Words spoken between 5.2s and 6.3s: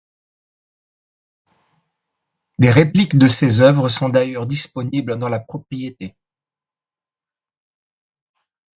la propriété.